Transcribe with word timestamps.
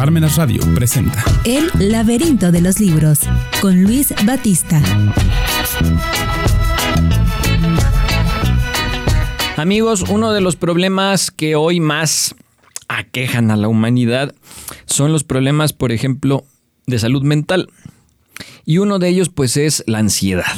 Parmenas 0.00 0.36
Radio 0.36 0.62
presenta 0.74 1.22
El 1.44 1.68
laberinto 1.78 2.50
de 2.50 2.62
los 2.62 2.80
libros 2.80 3.20
con 3.60 3.82
Luis 3.82 4.14
Batista. 4.24 4.80
Amigos, 9.58 10.06
uno 10.08 10.32
de 10.32 10.40
los 10.40 10.56
problemas 10.56 11.30
que 11.30 11.54
hoy 11.54 11.80
más 11.80 12.34
aquejan 12.88 13.50
a 13.50 13.58
la 13.58 13.68
humanidad 13.68 14.34
son 14.86 15.12
los 15.12 15.22
problemas, 15.22 15.74
por 15.74 15.92
ejemplo, 15.92 16.46
de 16.86 16.98
salud 16.98 17.22
mental. 17.22 17.68
Y 18.64 18.78
uno 18.78 18.98
de 19.00 19.08
ellos 19.08 19.28
pues 19.28 19.58
es 19.58 19.84
la 19.86 19.98
ansiedad. 19.98 20.56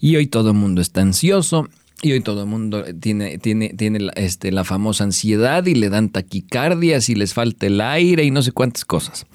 Y 0.00 0.16
hoy 0.16 0.26
todo 0.26 0.50
el 0.50 0.56
mundo 0.56 0.82
está 0.82 1.00
ansioso 1.00 1.70
y 2.02 2.12
hoy 2.12 2.20
todo 2.20 2.42
el 2.42 2.48
mundo 2.48 2.84
tiene, 3.00 3.38
tiene, 3.38 3.70
tiene 3.70 4.00
la, 4.00 4.12
este, 4.12 4.52
la 4.52 4.64
famosa 4.64 5.04
ansiedad 5.04 5.64
y 5.66 5.74
le 5.74 5.88
dan 5.88 6.10
taquicardias 6.10 7.08
y 7.08 7.14
les 7.14 7.32
falta 7.32 7.66
el 7.66 7.80
aire 7.80 8.24
y 8.24 8.30
no 8.30 8.42
sé 8.42 8.52
cuántas 8.52 8.84
cosas. 8.84 9.26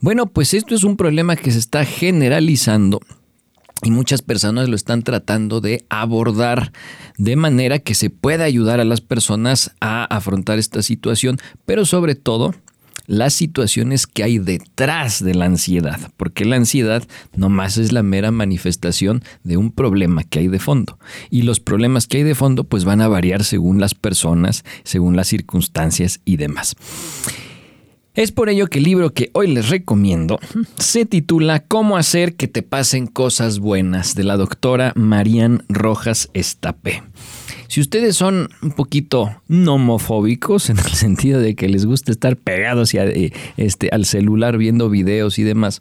Bueno, 0.00 0.26
pues 0.26 0.52
esto 0.52 0.74
es 0.74 0.84
un 0.84 0.96
problema 0.96 1.36
que 1.36 1.52
se 1.52 1.58
está 1.58 1.84
generalizando 1.84 3.00
y 3.82 3.90
muchas 3.90 4.22
personas 4.22 4.68
lo 4.68 4.76
están 4.76 5.02
tratando 5.02 5.60
de 5.60 5.84
abordar 5.88 6.72
de 7.18 7.36
manera 7.36 7.78
que 7.78 7.94
se 7.94 8.10
pueda 8.10 8.44
ayudar 8.44 8.80
a 8.80 8.84
las 8.84 9.00
personas 9.00 9.74
a 9.80 10.04
afrontar 10.04 10.58
esta 10.58 10.82
situación, 10.82 11.38
pero 11.66 11.84
sobre 11.84 12.14
todo 12.14 12.54
las 13.12 13.34
situaciones 13.34 14.06
que 14.06 14.22
hay 14.22 14.38
detrás 14.38 15.22
de 15.22 15.34
la 15.34 15.44
ansiedad, 15.44 16.00
porque 16.16 16.46
la 16.46 16.56
ansiedad 16.56 17.06
no 17.36 17.50
más 17.50 17.76
es 17.76 17.92
la 17.92 18.02
mera 18.02 18.30
manifestación 18.30 19.22
de 19.44 19.58
un 19.58 19.70
problema 19.70 20.24
que 20.24 20.38
hay 20.38 20.48
de 20.48 20.58
fondo. 20.58 20.98
Y 21.28 21.42
los 21.42 21.60
problemas 21.60 22.06
que 22.06 22.16
hay 22.16 22.22
de 22.22 22.34
fondo 22.34 22.64
pues 22.64 22.86
van 22.86 23.02
a 23.02 23.08
variar 23.08 23.44
según 23.44 23.80
las 23.80 23.94
personas, 23.94 24.64
según 24.82 25.14
las 25.14 25.28
circunstancias 25.28 26.20
y 26.24 26.38
demás. 26.38 26.74
Es 28.14 28.32
por 28.32 28.48
ello 28.48 28.68
que 28.68 28.78
el 28.78 28.84
libro 28.84 29.12
que 29.12 29.28
hoy 29.34 29.52
les 29.52 29.68
recomiendo 29.68 30.40
se 30.78 31.04
titula 31.04 31.64
Cómo 31.64 31.98
hacer 31.98 32.34
que 32.34 32.48
te 32.48 32.62
pasen 32.62 33.06
cosas 33.06 33.58
buenas 33.58 34.14
de 34.14 34.24
la 34.24 34.38
doctora 34.38 34.94
Marian 34.96 35.64
Rojas 35.68 36.30
Estapé. 36.32 37.02
Si 37.72 37.80
ustedes 37.80 38.16
son 38.16 38.50
un 38.60 38.72
poquito 38.72 39.34
nomofóbicos 39.48 40.68
en 40.68 40.76
el 40.76 40.84
sentido 40.92 41.40
de 41.40 41.54
que 41.54 41.70
les 41.70 41.86
gusta 41.86 42.12
estar 42.12 42.36
pegados 42.36 42.92
eh, 42.92 43.32
este, 43.56 43.88
al 43.92 44.04
celular 44.04 44.58
viendo 44.58 44.90
videos 44.90 45.38
y 45.38 45.42
demás, 45.42 45.80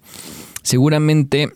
seguramente 0.64 1.52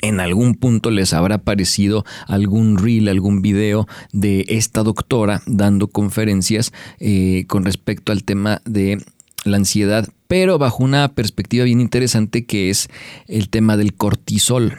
en 0.00 0.20
algún 0.20 0.54
punto 0.54 0.90
les 0.90 1.12
habrá 1.12 1.36
parecido 1.36 2.06
algún 2.26 2.78
reel, 2.78 3.06
algún 3.06 3.42
video 3.42 3.86
de 4.14 4.46
esta 4.48 4.82
doctora 4.82 5.42
dando 5.44 5.88
conferencias 5.88 6.72
eh, 6.98 7.44
con 7.48 7.66
respecto 7.66 8.12
al 8.12 8.24
tema 8.24 8.62
de 8.64 8.96
la 9.44 9.58
ansiedad, 9.58 10.08
pero 10.26 10.56
bajo 10.56 10.82
una 10.82 11.06
perspectiva 11.12 11.66
bien 11.66 11.82
interesante 11.82 12.46
que 12.46 12.70
es 12.70 12.88
el 13.26 13.50
tema 13.50 13.76
del 13.76 13.92
cortisol 13.92 14.78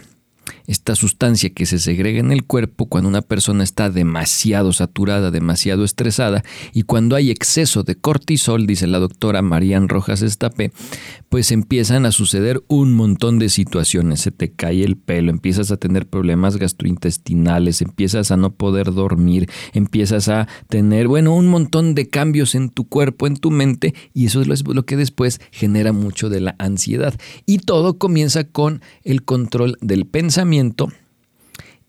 esta 0.69 0.93
sustancia 0.93 1.49
que 1.49 1.65
se 1.65 1.79
segrega 1.79 2.19
en 2.19 2.31
el 2.31 2.43
cuerpo 2.43 2.85
cuando 2.85 3.09
una 3.09 3.23
persona 3.23 3.63
está 3.63 3.89
demasiado 3.89 4.71
saturada, 4.71 5.31
demasiado 5.31 5.83
estresada 5.83 6.43
y 6.73 6.83
cuando 6.83 7.15
hay 7.15 7.31
exceso 7.31 7.81
de 7.81 7.95
cortisol, 7.95 8.67
dice 8.67 8.85
la 8.85 8.99
doctora 8.99 9.41
Marian 9.41 9.89
Rojas 9.89 10.21
Estapé, 10.21 10.71
pues 11.27 11.51
empiezan 11.51 12.05
a 12.05 12.11
suceder 12.11 12.61
un 12.67 12.93
montón 12.93 13.39
de 13.39 13.49
situaciones, 13.49 14.21
se 14.21 14.29
te 14.29 14.51
cae 14.51 14.83
el 14.83 14.95
pelo, 14.95 15.31
empiezas 15.31 15.71
a 15.71 15.77
tener 15.77 16.07
problemas 16.07 16.57
gastrointestinales, 16.57 17.81
empiezas 17.81 18.29
a 18.29 18.37
no 18.37 18.53
poder 18.53 18.93
dormir, 18.93 19.49
empiezas 19.73 20.29
a 20.29 20.47
tener, 20.67 21.07
bueno, 21.07 21.33
un 21.33 21.47
montón 21.47 21.95
de 21.95 22.09
cambios 22.09 22.53
en 22.53 22.69
tu 22.69 22.87
cuerpo, 22.87 23.25
en 23.25 23.37
tu 23.37 23.49
mente 23.49 23.95
y 24.13 24.27
eso 24.27 24.41
es 24.41 24.63
lo 24.67 24.85
que 24.85 24.97
después 24.97 25.41
genera 25.49 25.93
mucho 25.93 26.29
de 26.29 26.41
la 26.41 26.55
ansiedad. 26.59 27.15
Y 27.47 27.57
todo 27.57 27.97
comienza 27.97 28.43
con 28.43 28.83
el 29.03 29.23
control 29.23 29.75
del 29.81 30.05
pensamiento 30.05 30.58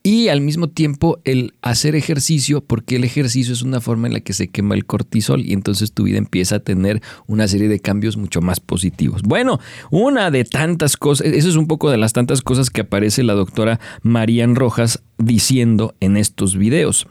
y 0.02 0.28
al 0.28 0.40
mismo 0.40 0.68
tiempo 0.68 1.18
el 1.24 1.52
hacer 1.60 1.94
ejercicio, 1.94 2.62
porque 2.62 2.96
el 2.96 3.04
ejercicio 3.04 3.52
es 3.52 3.62
una 3.62 3.80
forma 3.80 4.06
en 4.06 4.14
la 4.14 4.20
que 4.20 4.32
se 4.32 4.48
quema 4.48 4.74
el 4.74 4.86
cortisol 4.86 5.44
y 5.44 5.52
entonces 5.52 5.92
tu 5.92 6.04
vida 6.04 6.18
empieza 6.18 6.56
a 6.56 6.60
tener 6.60 7.02
una 7.26 7.46
serie 7.48 7.68
de 7.68 7.80
cambios 7.80 8.16
mucho 8.16 8.40
más 8.40 8.60
positivos. 8.60 9.22
Bueno, 9.22 9.60
una 9.90 10.30
de 10.30 10.44
tantas 10.44 10.96
cosas, 10.96 11.26
eso 11.26 11.48
es 11.48 11.56
un 11.56 11.66
poco 11.66 11.90
de 11.90 11.98
las 11.98 12.12
tantas 12.12 12.40
cosas 12.40 12.70
que 12.70 12.82
aparece 12.82 13.22
la 13.22 13.34
doctora 13.34 13.78
Marian 14.02 14.54
Rojas 14.54 15.02
diciendo 15.18 15.94
en 16.00 16.16
estos 16.16 16.56
videos. 16.56 17.06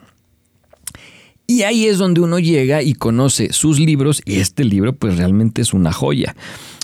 Y 1.46 1.64
ahí 1.64 1.86
es 1.86 1.98
donde 1.98 2.22
uno 2.22 2.38
llega 2.38 2.84
y 2.84 2.94
conoce 2.94 3.54
sus 3.54 3.80
libros 3.80 4.22
y 4.24 4.40
este 4.40 4.64
libro 4.64 4.94
pues 4.94 5.18
realmente 5.18 5.62
es 5.62 5.74
una 5.74 5.92
joya. 5.92 6.36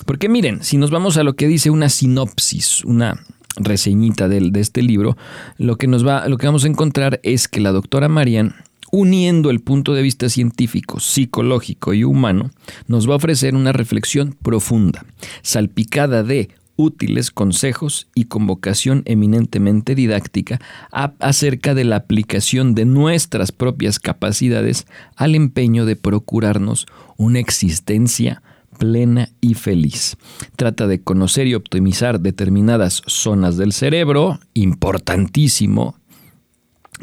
Porque 0.06 0.28
miren, 0.28 0.64
si 0.64 0.78
nos 0.78 0.91
vamos 0.91 1.18
a 1.18 1.24
lo 1.24 1.35
que 1.35 1.47
dice 1.47 1.69
una 1.69 1.90
sinopsis, 1.90 2.84
una 2.84 3.24
reseñita 3.58 4.28
de, 4.28 4.50
de 4.52 4.60
este 4.60 4.82
libro, 4.82 5.18
lo 5.58 5.78
que, 5.78 5.88
nos 5.88 6.06
va, 6.06 6.28
lo 6.28 6.38
que 6.38 6.48
vamos 6.48 6.66
a 6.66 6.68
encontrar 6.68 7.20
es 7.24 7.48
que 7.48 7.62
la 7.62 7.72
doctora 7.72 8.10
Marian 8.10 8.56
uniendo 8.92 9.50
el 9.50 9.60
punto 9.60 9.94
de 9.94 10.02
vista 10.02 10.30
científico, 10.30 11.00
psicológico 11.00 11.94
y 11.94 12.04
humano, 12.04 12.52
nos 12.88 13.10
va 13.10 13.14
a 13.14 13.18
ofrecer 13.18 13.56
una 13.56 13.74
reflexión 13.74 14.38
profunda, 14.42 15.06
salpicada 15.42 16.24
de 16.24 16.50
útiles 16.78 17.32
consejos 17.32 18.08
y 18.16 18.26
convocación 18.26 19.04
eminentemente 19.06 19.96
didáctica 19.96 20.60
acerca 20.92 21.74
de 21.74 21.86
la 21.86 21.98
aplicación 21.98 22.76
de 22.76 22.86
nuestras 22.86 23.52
propias 23.52 24.00
capacidades 24.00 24.86
al 25.16 25.36
empeño 25.36 25.86
de 25.86 25.96
procurarnos 25.96 26.86
una 27.18 27.40
existencia 27.40 28.42
plena 28.78 29.30
y 29.41 29.53
feliz. 29.53 30.18
Trata 30.56 30.88
de 30.88 31.02
conocer 31.02 31.47
y 31.47 31.56
optimizar 31.56 32.19
determinadas 32.19 33.02
zonas 33.08 33.58
del 33.58 33.74
cerebro, 33.74 34.40
importantísimo. 34.53 35.96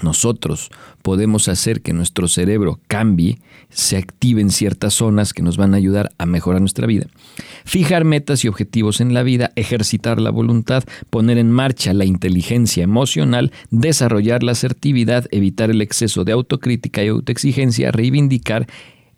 Nosotros 0.01 0.71
podemos 1.03 1.49
hacer 1.49 1.83
que 1.83 1.93
nuestro 1.93 2.27
cerebro 2.27 2.81
cambie, 2.89 3.41
se 3.69 3.99
activen 3.99 4.51
ciertas 4.51 4.95
zonas 4.95 5.35
que 5.35 5.43
nos 5.43 5.59
van 5.59 5.75
a 5.75 5.77
ayudar 5.77 6.13
a 6.17 6.25
mejorar 6.25 6.61
nuestra 6.61 6.87
vida. 6.87 7.09
Fijar 7.65 8.05
metas 8.05 8.43
y 8.45 8.49
objetivos 8.49 9.03
en 9.03 9.13
la 9.13 9.23
vida, 9.23 9.53
ejercitar 9.55 10.19
la 10.19 10.31
voluntad, 10.31 10.85
poner 11.11 11.37
en 11.37 11.51
marcha 11.51 11.93
la 11.93 12.07
inteligencia 12.07 12.85
emocional, 12.85 13.53
desarrollar 13.71 14.43
la 14.43 14.53
asertividad, 14.53 15.27
evitar 15.31 15.71
el 15.71 15.83
exceso 15.83 16.25
de 16.25 16.33
autocrítica 16.33 17.05
y 17.05 17.09
autoexigencia, 17.09 17.93
reivindicar 17.93 18.67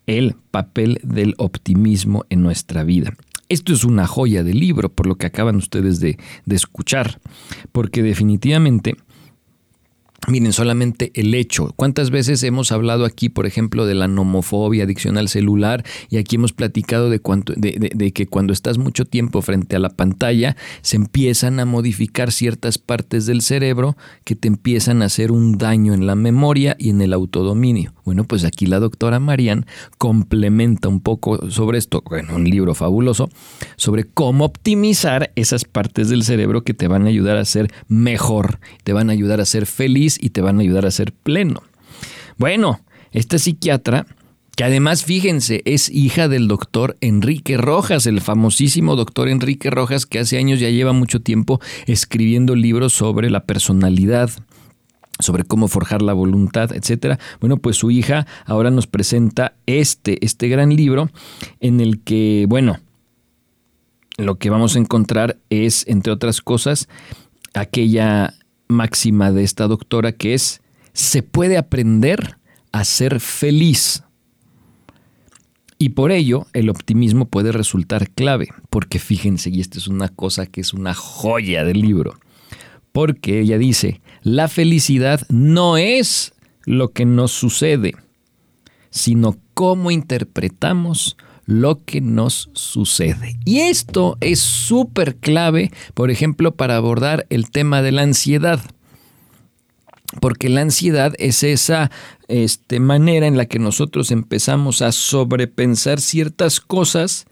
el 0.07 0.35
papel 0.51 0.99
del 1.03 1.33
optimismo 1.37 2.25
en 2.29 2.43
nuestra 2.43 2.83
vida. 2.83 3.13
Esto 3.47 3.73
es 3.73 3.83
una 3.83 4.07
joya 4.07 4.43
de 4.43 4.53
libro, 4.53 4.89
por 4.89 5.05
lo 5.05 5.15
que 5.15 5.27
acaban 5.27 5.55
ustedes 5.55 5.99
de, 5.99 6.17
de 6.45 6.55
escuchar, 6.55 7.19
porque 7.71 8.01
definitivamente 8.01 8.95
Miren, 10.27 10.53
solamente 10.53 11.11
el 11.13 11.35
hecho. 11.35 11.71
¿Cuántas 11.75 12.09
veces 12.09 12.41
hemos 12.41 12.71
hablado 12.71 13.05
aquí, 13.05 13.29
por 13.29 13.45
ejemplo, 13.45 13.85
de 13.85 13.93
la 13.93 14.07
nomofobia, 14.07 14.85
adicción 14.85 15.19
al 15.19 15.29
celular? 15.29 15.85
Y 16.09 16.17
aquí 16.17 16.37
hemos 16.37 16.51
platicado 16.51 17.11
de, 17.11 17.21
de, 17.93 18.11
que 18.11 18.25
cuando 18.25 18.51
estás 18.51 18.79
mucho 18.79 19.05
tiempo 19.05 19.43
frente 19.43 19.75
a 19.75 19.79
la 19.79 19.89
pantalla, 19.89 20.55
se 20.81 20.95
empiezan 20.95 21.59
a 21.59 21.65
modificar 21.65 22.31
ciertas 22.31 22.79
partes 22.79 23.27
del 23.27 23.41
cerebro 23.41 23.97
que 24.23 24.35
te 24.35 24.47
empiezan 24.47 25.03
a 25.03 25.05
hacer 25.05 25.31
un 25.31 25.59
daño 25.59 25.93
en 25.93 26.07
la 26.07 26.15
memoria 26.15 26.75
y 26.79 26.89
en 26.89 27.01
el 27.01 27.13
autodominio. 27.13 27.93
Bueno, 28.03 28.23
pues 28.23 28.45
aquí 28.45 28.65
la 28.65 28.79
doctora 28.79 29.19
Marian 29.19 29.67
complementa 29.99 30.87
un 30.87 31.01
poco 31.01 31.51
sobre 31.51 31.77
esto, 31.77 32.03
en 32.11 32.31
un 32.31 32.45
libro 32.45 32.73
fabuloso, 32.73 33.29
sobre 33.75 34.05
cómo 34.05 34.45
optimizar 34.45 35.31
esas 35.35 35.65
partes 35.65 36.09
del 36.09 36.23
cerebro 36.23 36.63
que 36.63 36.73
te 36.73 36.87
van 36.87 37.05
a 37.05 37.09
ayudar 37.09 37.37
a 37.37 37.45
ser 37.45 37.71
mejor, 37.87 38.59
te 38.83 38.93
van 38.93 39.09
a 39.09 39.13
ayudar 39.13 39.41
a 39.41 39.45
ser 39.45 39.65
feliz 39.65 40.04
y 40.19 40.29
te 40.29 40.41
van 40.41 40.57
a 40.57 40.61
ayudar 40.61 40.85
a 40.85 40.91
ser 40.91 41.11
pleno. 41.11 41.63
Bueno, 42.37 42.81
esta 43.11 43.39
psiquiatra, 43.39 44.05
que 44.55 44.63
además, 44.63 45.03
fíjense, 45.03 45.61
es 45.65 45.89
hija 45.89 46.27
del 46.27 46.47
doctor 46.47 46.97
Enrique 47.01 47.57
Rojas, 47.57 48.05
el 48.05 48.21
famosísimo 48.21 48.95
doctor 48.95 49.27
Enrique 49.29 49.69
Rojas, 49.69 50.05
que 50.05 50.19
hace 50.19 50.37
años 50.37 50.59
ya 50.59 50.69
lleva 50.69 50.93
mucho 50.93 51.21
tiempo 51.21 51.59
escribiendo 51.87 52.55
libros 52.55 52.93
sobre 52.93 53.29
la 53.29 53.45
personalidad, 53.45 54.29
sobre 55.19 55.43
cómo 55.43 55.67
forjar 55.67 56.01
la 56.01 56.13
voluntad, 56.13 56.71
etcétera. 56.73 57.19
Bueno, 57.39 57.57
pues 57.57 57.77
su 57.77 57.91
hija 57.91 58.27
ahora 58.45 58.71
nos 58.71 58.87
presenta 58.87 59.53
este, 59.65 60.23
este 60.25 60.47
gran 60.47 60.75
libro 60.75 61.09
en 61.59 61.79
el 61.79 62.01
que, 62.01 62.45
bueno, 62.47 62.79
lo 64.17 64.35
que 64.35 64.49
vamos 64.49 64.75
a 64.75 64.79
encontrar 64.79 65.37
es, 65.49 65.85
entre 65.87 66.13
otras 66.13 66.41
cosas, 66.41 66.87
aquella 67.53 68.33
máxima 68.67 69.31
de 69.31 69.43
esta 69.43 69.67
doctora 69.67 70.11
que 70.11 70.33
es, 70.33 70.61
se 70.93 71.23
puede 71.23 71.57
aprender 71.57 72.37
a 72.71 72.83
ser 72.83 73.19
feliz. 73.19 74.03
Y 75.77 75.89
por 75.89 76.11
ello 76.11 76.47
el 76.53 76.69
optimismo 76.69 77.25
puede 77.25 77.51
resultar 77.51 78.09
clave, 78.09 78.49
porque 78.69 78.99
fíjense, 78.99 79.49
y 79.49 79.59
esta 79.59 79.77
es 79.77 79.87
una 79.87 80.09
cosa 80.09 80.45
que 80.45 80.61
es 80.61 80.73
una 80.73 80.93
joya 80.93 81.65
del 81.65 81.81
libro, 81.81 82.17
porque 82.91 83.41
ella 83.41 83.57
dice, 83.57 84.01
la 84.21 84.47
felicidad 84.47 85.21
no 85.29 85.77
es 85.77 86.33
lo 86.65 86.91
que 86.91 87.05
nos 87.05 87.31
sucede, 87.31 87.95
sino 88.89 89.37
cómo 89.53 89.91
interpretamos 89.91 91.17
lo 91.45 91.83
que 91.83 92.01
nos 92.01 92.49
sucede. 92.53 93.37
Y 93.45 93.59
esto 93.59 94.17
es 94.19 94.39
súper 94.39 95.15
clave, 95.15 95.71
por 95.93 96.11
ejemplo, 96.11 96.55
para 96.55 96.75
abordar 96.75 97.25
el 97.29 97.51
tema 97.51 97.81
de 97.81 97.91
la 97.91 98.01
ansiedad. 98.01 98.59
Porque 100.21 100.49
la 100.49 100.61
ansiedad 100.61 101.13
es 101.19 101.43
esa 101.43 101.91
este, 102.27 102.79
manera 102.79 103.27
en 103.27 103.37
la 103.37 103.45
que 103.45 103.59
nosotros 103.59 104.11
empezamos 104.11 104.81
a 104.81 104.91
sobrepensar 104.91 105.99
ciertas 105.99 106.59
cosas 106.59 107.25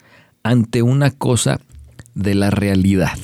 ante 0.43 0.81
una 0.81 1.11
cosa 1.11 1.59
de 2.13 2.35
la 2.35 2.49
realidad. 2.49 3.17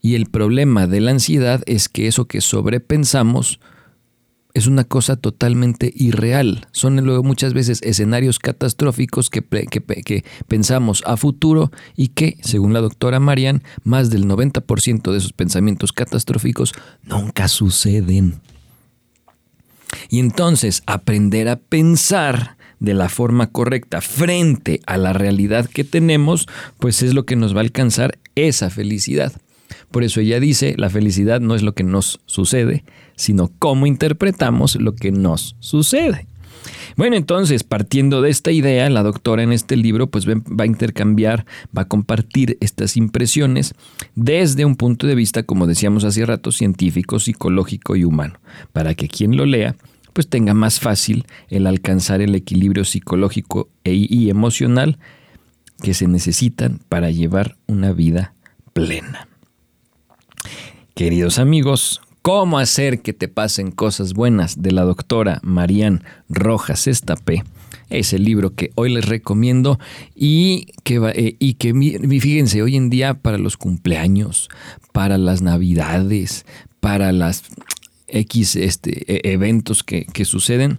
Y 0.00 0.14
el 0.14 0.26
problema 0.26 0.86
de 0.86 1.00
la 1.00 1.10
ansiedad 1.10 1.62
es 1.66 1.88
que 1.88 2.06
eso 2.06 2.26
que 2.26 2.40
sobrepensamos 2.40 3.60
es 4.54 4.66
una 4.66 4.84
cosa 4.84 5.16
totalmente 5.16 5.92
irreal. 5.94 6.66
Son 6.72 6.96
luego 7.04 7.22
muchas 7.22 7.54
veces 7.54 7.80
escenarios 7.82 8.38
catastróficos 8.38 9.30
que, 9.30 9.42
que, 9.42 10.24
pensamos 10.48 11.02
a 11.06 11.16
futuro 11.16 11.70
y 11.96 12.08
que, 12.08 12.36
según 12.42 12.72
la 12.72 12.80
doctora 12.80 13.20
Marian, 13.20 13.62
más 13.84 14.10
del 14.10 14.26
90% 14.26 15.12
de 15.12 15.18
esos 15.18 15.32
pensamientos 15.32 15.92
catastróficos 15.92 16.72
nunca 17.02 17.48
suceden. 17.48 18.40
Y 20.08 20.20
entonces 20.20 20.82
aprender 20.86 21.48
a 21.48 21.56
pensar 21.56 22.56
de 22.78 22.94
la 22.94 23.08
forma 23.08 23.48
correcta 23.48 24.00
frente 24.00 24.80
a 24.86 24.96
la 24.96 25.12
realidad 25.12 25.68
que 25.68 25.84
tenemos, 25.84 26.48
pues 26.78 27.02
es 27.02 27.14
lo 27.14 27.26
que 27.26 27.36
nos 27.36 27.54
va 27.54 27.58
a 27.58 27.62
alcanzar 27.62 28.18
esa 28.34 28.70
felicidad. 28.70 29.32
Por 29.90 30.04
eso 30.04 30.20
ella 30.20 30.40
dice, 30.40 30.74
la 30.76 30.90
felicidad 30.90 31.40
no 31.40 31.54
es 31.54 31.62
lo 31.62 31.74
que 31.74 31.84
nos 31.84 32.20
sucede, 32.26 32.84
sino 33.16 33.50
cómo 33.58 33.86
interpretamos 33.86 34.76
lo 34.76 34.94
que 34.94 35.12
nos 35.12 35.56
sucede. 35.60 36.26
Bueno, 36.96 37.16
entonces, 37.16 37.64
partiendo 37.64 38.20
de 38.20 38.30
esta 38.30 38.50
idea, 38.50 38.90
la 38.90 39.02
doctora 39.02 39.42
en 39.42 39.52
este 39.52 39.76
libro 39.76 40.08
pues 40.08 40.28
va 40.28 40.64
a 40.64 40.66
intercambiar, 40.66 41.46
va 41.76 41.82
a 41.82 41.88
compartir 41.88 42.58
estas 42.60 42.96
impresiones 42.96 43.74
desde 44.14 44.64
un 44.64 44.76
punto 44.76 45.06
de 45.06 45.14
vista, 45.14 45.42
como 45.42 45.66
decíamos 45.66 46.04
hace 46.04 46.26
rato, 46.26 46.52
científico, 46.52 47.18
psicológico 47.18 47.96
y 47.96 48.04
humano, 48.04 48.40
para 48.72 48.94
que 48.94 49.08
quien 49.08 49.36
lo 49.36 49.46
lea 49.46 49.76
pues 50.12 50.28
tenga 50.28 50.54
más 50.54 50.80
fácil 50.80 51.24
el 51.48 51.66
alcanzar 51.66 52.20
el 52.20 52.34
equilibrio 52.34 52.84
psicológico 52.84 53.68
e, 53.84 53.92
y 53.94 54.28
emocional 54.28 54.98
que 55.82 55.94
se 55.94 56.08
necesitan 56.08 56.80
para 56.88 57.10
llevar 57.10 57.56
una 57.66 57.92
vida 57.92 58.34
plena. 58.72 59.29
Queridos 60.94 61.38
amigos, 61.38 62.00
¿Cómo 62.22 62.58
hacer 62.58 63.00
que 63.00 63.14
te 63.14 63.28
pasen 63.28 63.70
cosas 63.70 64.12
buenas? 64.12 64.60
de 64.60 64.72
la 64.72 64.82
doctora 64.82 65.40
Marían 65.42 66.04
Rojas 66.28 66.86
Estapé. 66.86 67.44
Es 67.88 68.12
el 68.12 68.24
libro 68.24 68.54
que 68.54 68.72
hoy 68.74 68.92
les 68.92 69.06
recomiendo 69.06 69.78
y 70.14 70.66
que, 70.84 70.96
eh, 71.14 71.36
y 71.38 71.54
que 71.54 71.72
fíjense, 72.20 72.62
hoy 72.62 72.76
en 72.76 72.90
día 72.90 73.14
para 73.14 73.38
los 73.38 73.56
cumpleaños, 73.56 74.50
para 74.92 75.16
las 75.16 75.40
navidades, 75.40 76.44
para 76.80 77.10
las 77.12 77.44
X 78.06 78.56
este, 78.56 79.10
e, 79.10 79.32
eventos 79.32 79.82
que, 79.82 80.04
que 80.04 80.26
suceden, 80.26 80.78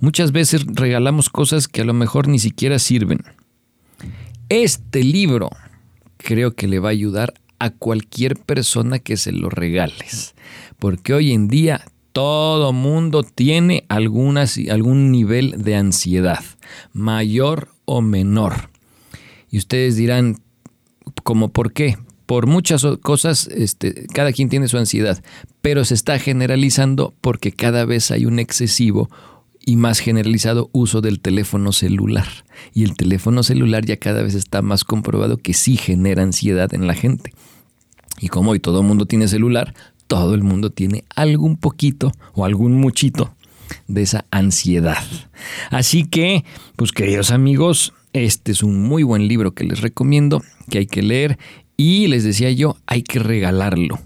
muchas 0.00 0.32
veces 0.32 0.64
regalamos 0.66 1.28
cosas 1.28 1.68
que 1.68 1.82
a 1.82 1.84
lo 1.84 1.92
mejor 1.92 2.28
ni 2.28 2.38
siquiera 2.38 2.78
sirven. 2.78 3.20
Este 4.48 5.04
libro 5.04 5.50
creo 6.16 6.54
que 6.54 6.66
le 6.66 6.78
va 6.78 6.88
a 6.88 6.92
ayudar 6.92 7.34
a 7.58 7.70
cualquier 7.70 8.36
persona 8.36 8.98
que 8.98 9.16
se 9.16 9.32
lo 9.32 9.50
regales. 9.50 10.34
Porque 10.78 11.14
hoy 11.14 11.32
en 11.32 11.48
día 11.48 11.84
todo 12.12 12.72
mundo 12.72 13.22
tiene 13.22 13.84
algunas, 13.88 14.58
algún 14.70 15.12
nivel 15.12 15.54
de 15.58 15.76
ansiedad, 15.76 16.44
mayor 16.92 17.68
o 17.84 18.00
menor. 18.00 18.70
Y 19.50 19.58
ustedes 19.58 19.96
dirán, 19.96 20.40
¿cómo 21.22 21.50
por 21.50 21.72
qué? 21.72 21.96
Por 22.26 22.46
muchas 22.46 22.84
cosas, 23.02 23.46
este, 23.46 24.06
cada 24.12 24.32
quien 24.32 24.48
tiene 24.48 24.68
su 24.68 24.76
ansiedad, 24.76 25.22
pero 25.62 25.84
se 25.84 25.94
está 25.94 26.18
generalizando 26.18 27.14
porque 27.20 27.52
cada 27.52 27.84
vez 27.84 28.10
hay 28.10 28.26
un 28.26 28.38
excesivo 28.38 29.08
y 29.68 29.76
más 29.76 29.98
generalizado 29.98 30.70
uso 30.72 31.02
del 31.02 31.20
teléfono 31.20 31.72
celular. 31.72 32.26
Y 32.72 32.84
el 32.84 32.96
teléfono 32.96 33.42
celular 33.42 33.84
ya 33.84 33.98
cada 33.98 34.22
vez 34.22 34.34
está 34.34 34.62
más 34.62 34.82
comprobado 34.82 35.36
que 35.36 35.52
sí 35.52 35.76
genera 35.76 36.22
ansiedad 36.22 36.72
en 36.72 36.86
la 36.86 36.94
gente. 36.94 37.34
Y 38.18 38.28
como 38.28 38.52
hoy 38.52 38.60
todo 38.60 38.80
el 38.80 38.86
mundo 38.86 39.04
tiene 39.04 39.28
celular, 39.28 39.74
todo 40.06 40.34
el 40.34 40.42
mundo 40.42 40.70
tiene 40.70 41.04
algún 41.14 41.58
poquito 41.58 42.12
o 42.32 42.46
algún 42.46 42.76
muchito 42.76 43.34
de 43.88 44.00
esa 44.00 44.24
ansiedad. 44.30 45.04
Así 45.68 46.04
que, 46.04 46.46
pues 46.76 46.90
queridos 46.90 47.30
amigos, 47.30 47.92
este 48.14 48.52
es 48.52 48.62
un 48.62 48.80
muy 48.80 49.02
buen 49.02 49.28
libro 49.28 49.52
que 49.52 49.64
les 49.64 49.82
recomiendo, 49.82 50.42
que 50.70 50.78
hay 50.78 50.86
que 50.86 51.02
leer 51.02 51.36
y 51.76 52.06
les 52.06 52.24
decía 52.24 52.50
yo, 52.52 52.78
hay 52.86 53.02
que 53.02 53.18
regalarlo 53.18 54.00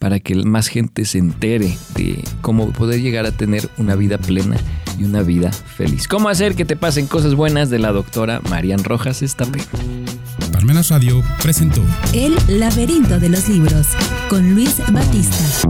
para 0.00 0.18
que 0.18 0.34
más 0.34 0.66
gente 0.66 1.04
se 1.04 1.18
entere 1.18 1.78
de 1.94 2.24
cómo 2.40 2.72
poder 2.72 3.00
llegar 3.00 3.24
a 3.24 3.30
tener 3.30 3.70
una 3.78 3.94
vida 3.94 4.18
plena 4.18 4.56
y 4.98 5.04
una 5.04 5.22
vida 5.22 5.50
feliz. 5.52 6.08
¿Cómo 6.08 6.28
hacer 6.28 6.54
que 6.54 6.64
te 6.64 6.76
pasen 6.76 7.06
cosas 7.06 7.34
buenas 7.34 7.70
de 7.70 7.78
la 7.78 7.92
doctora 7.92 8.40
Marian 8.48 8.84
Rojas 8.84 9.22
Estape? 9.22 9.62
Parmenas 10.52 10.88
Radio 10.88 11.22
presentó 11.42 11.82
El 12.12 12.36
laberinto 12.48 13.18
de 13.18 13.28
los 13.28 13.48
libros 13.48 13.88
con 14.28 14.54
Luis 14.54 14.80
Batista. 14.92 15.68